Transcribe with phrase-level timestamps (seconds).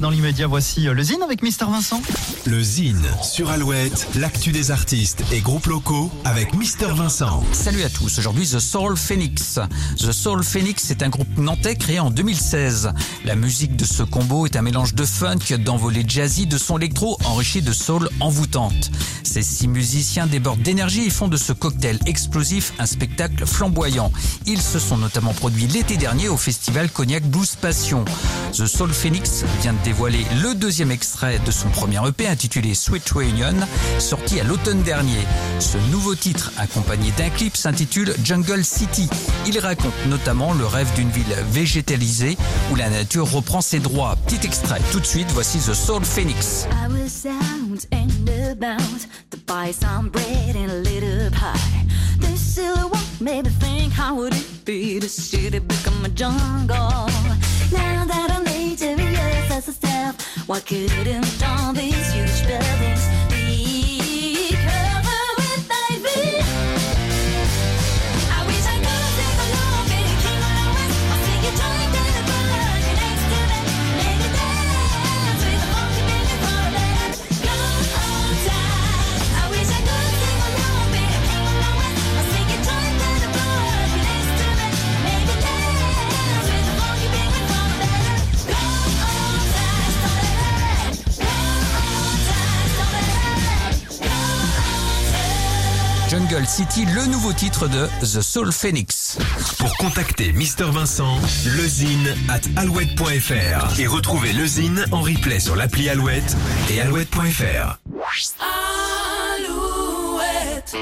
[0.00, 2.00] Dans l'immédiat, voici euh, le Zine avec Mister Vincent.
[2.46, 7.42] Le Zine sur Alouette, l'actu des artistes et groupes locaux avec Mister Vincent.
[7.52, 9.58] Salut à tous, aujourd'hui The Soul Phoenix.
[9.96, 12.92] The Soul Phoenix est un groupe nantais créé en 2016.
[13.24, 17.18] La musique de ce combo est un mélange de funk, d'envolée jazzy, de son électro
[17.24, 18.90] enrichi de soul envoûtante.
[19.24, 24.12] Ces six musiciens débordent d'énergie et font de ce cocktail explosif un spectacle flamboyant.
[24.46, 28.04] Ils se sont notamment produits l'été dernier au festival Cognac Blues Passion.
[28.52, 33.08] The Soul Phoenix vient de dévoiler le deuxième extrait de son premier EP intitulé Sweet
[33.08, 33.54] Reunion,
[33.98, 35.24] sorti à l'automne dernier.
[35.58, 39.08] Ce nouveau titre, accompagné d'un clip, s'intitule Jungle City.
[39.46, 42.36] Il raconte notamment le rêve d'une ville végétalisée
[42.70, 44.16] où la nature reprend ses droits.
[44.26, 46.66] Petit extrait, tout de suite, voici The Soul Phoenix.
[60.46, 62.03] Why couldn't all these
[96.14, 99.18] Jungle City, le nouveau titre de The Soul Phoenix.
[99.58, 105.88] Pour contacter Mister Vincent, lezine at alouette.fr et retrouver le Zine en replay sur l'appli
[105.88, 106.36] Alouette
[106.70, 107.80] et alouette.fr.
[109.34, 110.76] Alouette.